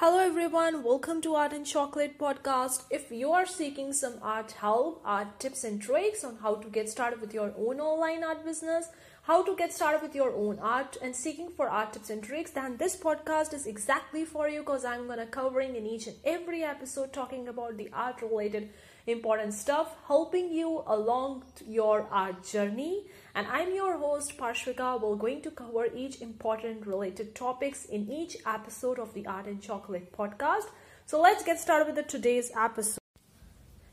[0.00, 2.84] Hello everyone, welcome to Art and Chocolate podcast.
[2.88, 6.88] If you are seeking some art help, art tips and tricks on how to get
[6.88, 8.86] started with your own online art business,
[9.30, 12.50] how to get started with your own art and seeking for art tips and tricks,
[12.50, 16.64] then this podcast is exactly for you because I'm to covering in each and every
[16.64, 18.70] episode talking about the art related
[19.06, 23.04] important stuff, helping you along your art journey.
[23.36, 25.00] And I'm your host Parshvika.
[25.00, 29.62] We're going to cover each important related topics in each episode of the Art and
[29.62, 30.66] Chocolate podcast.
[31.06, 32.98] So let's get started with the today's episode.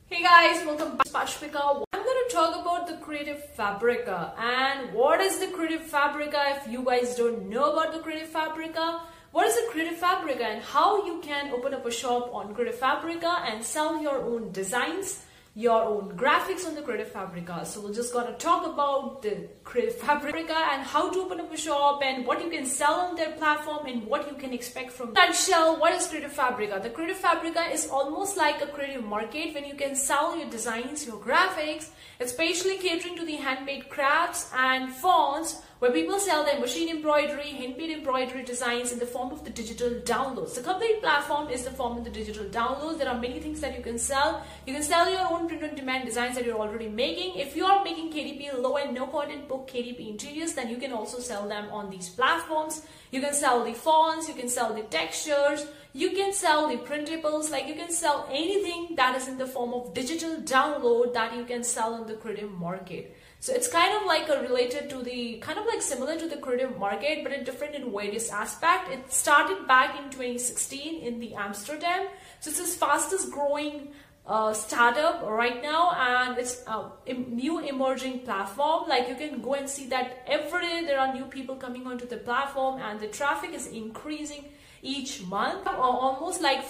[0.08, 1.97] Hey guys, welcome back to Parshvika.
[2.38, 4.32] Talk about the Creative Fabrica.
[4.38, 6.40] And what is the Creative Fabrica?
[6.56, 9.02] If you guys don't know about the Creative Fabrica,
[9.32, 12.78] what is the Creative Fabrica and how you can open up a shop on Creative
[12.78, 15.26] Fabrica and sell your own designs
[15.58, 17.66] your own graphics on the Creative Fabrica.
[17.66, 21.58] So we're just gonna talk about the Creative Fabrica and how to open up a
[21.58, 25.14] shop and what you can sell on their platform and what you can expect from
[25.14, 25.80] nutshell.
[25.80, 26.80] What is Creative Fabrica?
[26.84, 31.08] The Creative Fabrica is almost like a creative market when you can sell your designs,
[31.08, 36.90] your graphics, especially catering to the handmade crafts and fonts where people sell their machine
[36.90, 40.56] embroidery, handmade embroidery designs in the form of the digital downloads.
[40.56, 42.98] The complete platform is the form of the digital downloads.
[42.98, 44.44] There are many things that you can sell.
[44.66, 47.36] You can sell your own print on demand designs that you're already making.
[47.36, 50.92] If you are making KDP low and no content book KDP interiors, then you can
[50.92, 52.82] also sell them on these platforms.
[53.12, 57.52] You can sell the fonts, you can sell the textures, you can sell the printables,
[57.52, 61.46] like you can sell anything that is in the form of digital download that you
[61.46, 63.16] can sell on the creative market.
[63.40, 66.38] So it's kind of like a related to the, kind of like similar to the
[66.38, 68.92] creative market, but it different in various aspect.
[68.92, 72.08] It started back in 2016 in the Amsterdam.
[72.40, 73.90] So it's the fastest growing
[74.28, 79.70] uh, startup right now and it's a new emerging platform like you can go and
[79.70, 83.54] see that every day there are new people coming onto the platform and the traffic
[83.54, 84.44] is increasing
[84.82, 86.62] each month almost like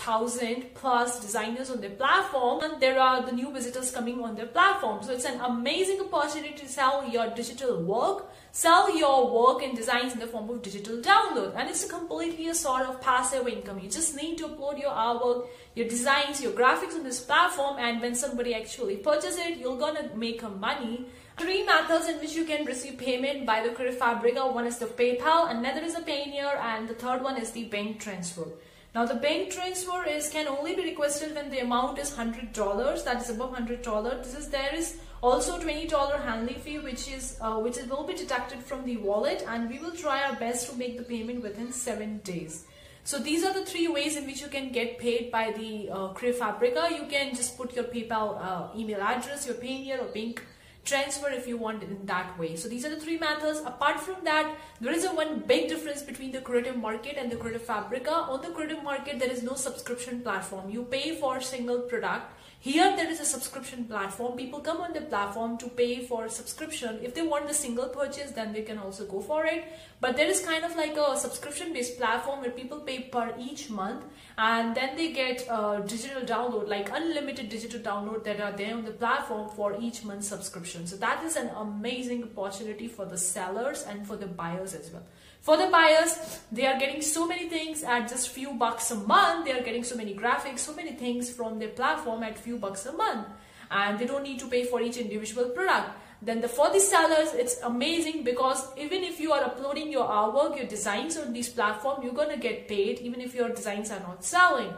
[0.00, 4.46] 5000 plus designers on their platform and there are the new visitors coming on their
[4.46, 9.76] platform so it's an amazing opportunity to sell your digital work sell your work and
[9.76, 13.46] designs in the form of digital download and it's a completely a sort of passive
[13.46, 17.76] income you just need to upload your artwork your designs your graphics on this platform
[17.78, 21.04] and when somebody actually purchases it you're gonna make money
[21.36, 24.46] three methods in which you can receive payment by the Creative Fabrica.
[24.46, 27.98] One is the PayPal, another is a Payoneer, and the third one is the bank
[27.98, 28.44] transfer.
[28.92, 33.04] Now the bank transfer is can only be requested when the amount is hundred dollars.
[33.04, 34.26] That is above hundred dollars.
[34.26, 38.02] This is there is also twenty dollar handling fee, which is uh, which is, will
[38.04, 41.40] be deducted from the wallet, and we will try our best to make the payment
[41.40, 42.64] within seven days.
[43.04, 46.08] So these are the three ways in which you can get paid by the uh,
[46.08, 46.88] Creative Fabrica.
[46.90, 50.42] You can just put your PayPal uh, email address, your Payoneer or bank
[50.84, 52.56] transfer if you want in that way.
[52.56, 53.60] So these are the three methods.
[53.60, 57.36] Apart from that, there is a one big difference between the creative market and the
[57.36, 58.12] creative fabrica.
[58.12, 60.70] On the creative market, there is no subscription platform.
[60.70, 62.32] You pay for single product
[62.62, 64.36] here there is a subscription platform.
[64.36, 66.98] People come on the platform to pay for subscription.
[67.02, 69.64] If they want the single purchase, then they can also go for it.
[69.98, 73.70] But there is kind of like a subscription based platform where people pay per each
[73.70, 74.04] month
[74.36, 78.84] and then they get a digital download, like unlimited digital download that are there on
[78.84, 80.69] the platform for each month subscription.
[80.86, 85.02] So that is an amazing opportunity for the sellers and for the buyers as well.
[85.40, 89.46] For the buyers, they are getting so many things at just few bucks a month.
[89.46, 92.86] They are getting so many graphics, so many things from their platform at few bucks
[92.86, 93.26] a month.
[93.70, 95.90] And they don't need to pay for each individual product.
[96.22, 100.56] Then the, for the sellers, it's amazing because even if you are uploading your artwork,
[100.56, 104.00] your designs on this platform, you're going to get paid even if your designs are
[104.00, 104.74] not selling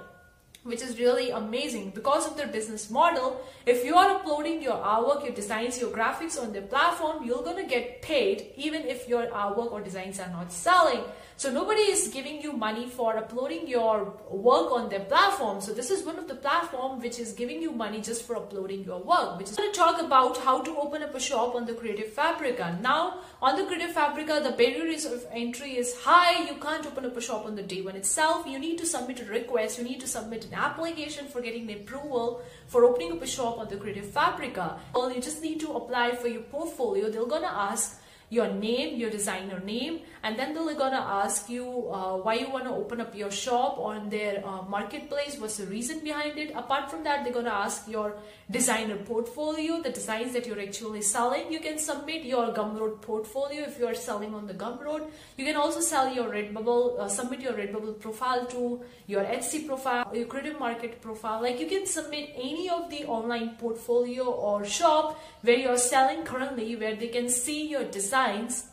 [0.65, 3.41] which is really amazing because of their business model.
[3.67, 7.57] If you are uploading your artwork, your designs, your graphics on their platform, you're going
[7.57, 11.03] to get paid even if your artwork or designs are not selling.
[11.43, 15.61] So nobody is giving you money for uploading your work on their platform.
[15.61, 18.85] So this is one of the platform which is giving you money just for uploading
[18.85, 19.41] your work.
[19.41, 22.13] Which is going to talk about how to open up a shop on the Creative
[22.13, 22.79] Fabrica.
[22.81, 26.45] Now on the Creative Fabrica, the barriers of entry is high.
[26.45, 28.47] You can't open up a shop on the day one itself.
[28.47, 29.79] You need to submit a request.
[29.79, 33.59] You need to submit an application for getting the approval for opening up a shop
[33.59, 34.79] on the Creative Fabrica.
[34.95, 37.11] Well, you just need to apply for your portfolio.
[37.11, 38.01] They're gonna ask
[38.33, 41.65] your name, your designer name, and then they're gonna ask you
[41.97, 45.99] uh, why you wanna open up your shop on their uh, marketplace, what's the reason
[46.01, 46.51] behind it.
[46.63, 48.15] Apart from that, they're gonna ask your
[48.51, 51.53] designer portfolio, the designs that you're actually selling.
[51.53, 55.11] You can submit your Gumroad portfolio if you are selling on the Gumroad.
[55.37, 60.11] You can also sell your Redbubble, uh, submit your Redbubble profile to your Etsy profile,
[60.15, 61.43] your Creative Market profile.
[61.43, 66.77] Like you can submit any of the online portfolio or shop where you're selling currently,
[66.77, 68.22] where they can see your design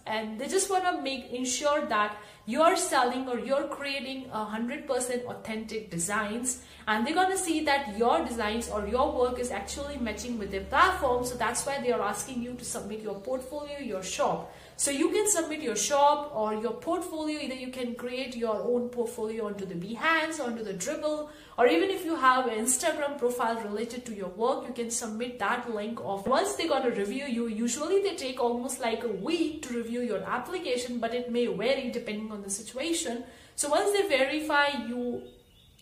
[0.06, 5.26] and they just want to make ensure that you're selling or you're creating a 100%
[5.26, 9.98] authentic designs and they're going to see that your designs or your work is actually
[9.98, 11.24] matching with their platform.
[11.26, 14.52] So that's why they are asking you to submit your portfolio your shop
[14.84, 17.38] so you can submit your shop or your portfolio.
[17.38, 21.28] Either you can create your own portfolio onto the behance onto the Dribbble,
[21.58, 25.38] or even if you have an instagram profile related to your work you can submit
[25.40, 29.16] that link of once they got to review you usually they take almost like a
[29.30, 33.26] week to review your application but it may vary depending on the situation.
[33.58, 35.24] So once they verify you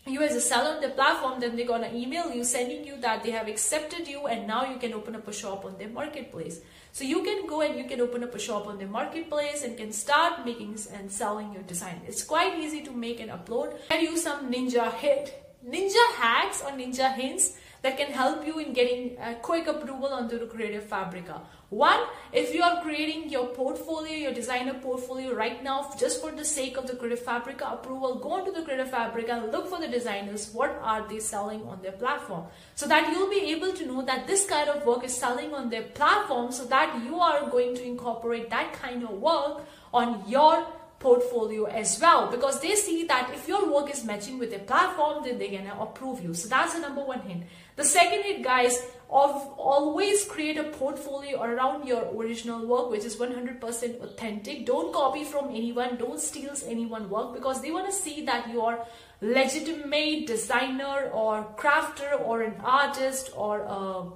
[0.08, 3.22] you as a seller on the platform then they're gonna email you sending you that
[3.22, 6.60] they have accepted you and now you can open up a shop on their marketplace.
[6.92, 9.76] So you can go and you can open up a shop on their marketplace and
[9.76, 12.00] can start making and selling your design.
[12.06, 13.76] It's quite easy to make and upload.
[13.90, 18.72] And use some ninja hit ninja hacks or ninja hints that can help you in
[18.72, 21.40] getting a quick approval onto the Creative Fabrica.
[21.70, 22.00] One,
[22.32, 26.78] if you are creating your portfolio, your designer portfolio right now, just for the sake
[26.78, 30.50] of the Creative Fabrica approval, go onto the Creative Fabrica look for the designers.
[30.52, 32.46] What are they selling on their platform?
[32.74, 35.68] So that you'll be able to know that this kind of work is selling on
[35.68, 40.66] their platform so that you are going to incorporate that kind of work on your
[41.00, 45.22] portfolio as well because they see that if your work is matching with their platform
[45.24, 46.34] then they're gonna approve you.
[46.34, 47.44] So that's the number one hint.
[47.76, 53.16] The second hint guys of always create a portfolio around your original work which is
[53.16, 54.66] 100% authentic.
[54.66, 55.96] Don't copy from anyone.
[55.96, 58.84] Don't steal anyone work because they want to see that you are
[59.20, 64.10] legitimate designer or crafter or an artist or a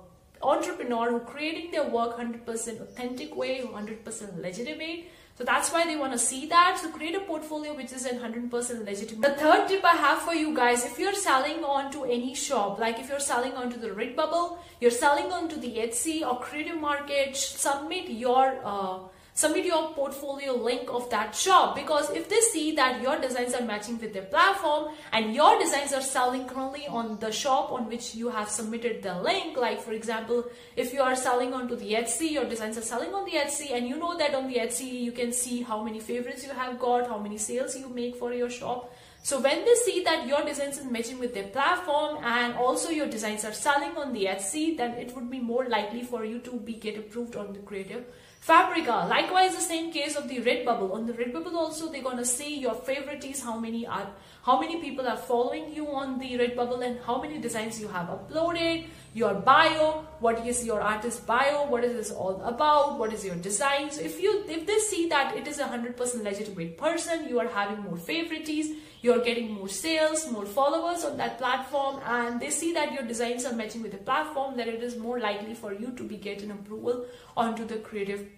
[0.45, 6.13] entrepreneur who creating their work 100% authentic way 100% legitimate so that's why they want
[6.13, 6.79] to see that.
[6.81, 8.51] So create a portfolio which is 100%
[8.85, 9.23] legitimate.
[9.23, 12.79] The third tip I have for you guys, if you're selling on to any shop,
[12.79, 17.37] like if you're selling onto the Redbubble, you're selling onto the Etsy or Creative Market,
[17.37, 18.99] submit your uh,
[19.35, 21.75] submit your portfolio link of that shop.
[21.75, 25.93] Because if they see that your designs are matching with their platform and your designs
[25.93, 29.93] are selling currently on the shop on which you have submitted the link like for
[29.93, 30.45] example
[30.77, 33.89] if you are selling onto the Etsy your designs are selling on the Etsy and
[33.89, 37.09] you know that on the Etsy you can see how many favorites you have got
[37.09, 38.93] how many sales you make for your shop.
[39.25, 43.07] So when they see that your designs is matching with their platform and also your
[43.07, 46.59] designs are selling on the Etsy, then it would be more likely for you to
[46.59, 48.05] be get approved on the creative
[48.43, 49.07] Fabrica.
[49.09, 50.93] Likewise, the same case of the Redbubble.
[50.93, 54.09] On the Redbubble also, they're gonna see your favorites, how many are,
[54.43, 58.09] how many people are following you on the Redbubble, and how many designs you have
[58.09, 58.87] uploaded.
[59.15, 63.37] Your bio, what is your artist bio, what is this all about, what is your
[63.37, 63.93] design.
[63.93, 67.39] So if you if they see that it is a hundred percent legitimate person, you
[67.39, 68.71] are having more favorites,
[69.03, 73.45] you're getting more sales, more followers on that platform, and they see that your designs
[73.45, 76.51] are matching with the platform, then it is more likely for you to be getting
[76.51, 77.05] approval
[77.37, 78.32] onto the creative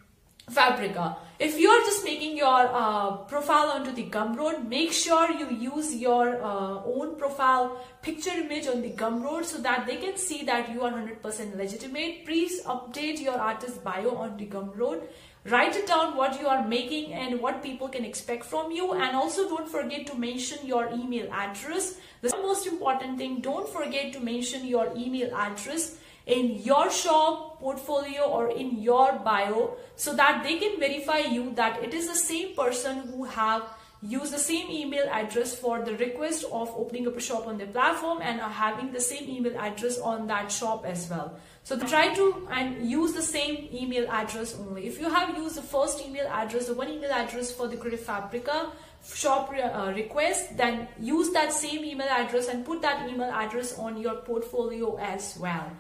[0.50, 1.17] Fabrica.
[1.38, 5.94] If you are just making your uh, profile onto the Gumroad, make sure you use
[5.94, 10.73] your uh, own profile picture image on the Gumroad so that they can see that
[10.73, 12.25] you are 100% legitimate.
[12.25, 15.08] Please update your artist bio on the Gumroad
[15.50, 19.14] write it down what you are making and what people can expect from you and
[19.14, 24.20] also don't forget to mention your email address the most important thing don't forget to
[24.20, 30.59] mention your email address in your shop portfolio or in your bio so that they
[30.59, 33.62] can verify you that it is the same person who have
[34.00, 37.67] used the same email address for the request of opening up a shop on their
[37.67, 41.38] platform and are having the same email address on that shop as well.
[41.62, 44.87] So try to and use the same email address only.
[44.87, 48.00] If you have used the first email address, the one email address for the Creative
[48.00, 48.73] Fabrica
[49.14, 53.97] shop uh, request, then use that same email address and put that email address on
[53.97, 55.71] your portfolio as well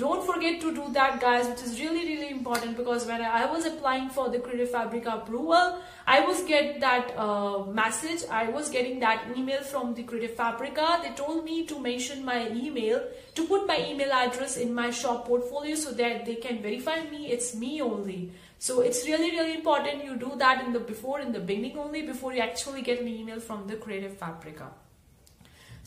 [0.00, 3.64] don't forget to do that guys which is really really important because when I was
[3.66, 8.22] applying for the Creative Fabrica approval I was get that uh, message.
[8.30, 12.48] I was getting that email from the Creative Fabrica they told me to mention my
[12.50, 13.02] email
[13.34, 17.30] to put my email address in my shop portfolio so that they can verify me.
[17.32, 18.32] It's me only.
[18.58, 22.02] So it's really really important you do that in the before in the beginning only
[22.02, 24.70] before you actually get an email from the Creative Fabrica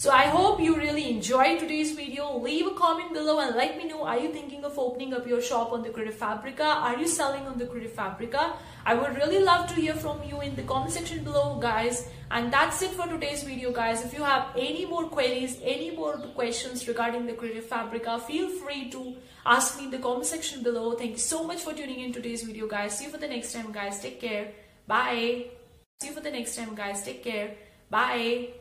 [0.02, 2.36] so I hope you really enjoyed today's video.
[2.36, 5.42] Leave a comment below and let me know are you thinking of opening up your
[5.44, 6.64] shop on the Creative Fabrica?
[6.64, 8.54] Are you selling on the Creative Fabrica?
[8.84, 12.10] I would really love to hear from you in the comment section below guys.
[12.32, 14.04] And that's it for today's video guys.
[14.04, 18.90] If you have any more queries, any more questions regarding the Creative Fabrica, feel free
[18.90, 20.94] to ask me in the comment section below.
[20.94, 22.98] Thank you so much for tuning in today's video guys.
[22.98, 24.02] See you for the next time guys.
[24.02, 24.52] Take care.
[24.88, 25.46] Bye.
[26.02, 27.04] See you for the next time guys.
[27.04, 27.52] Take care.
[27.92, 28.61] Bye.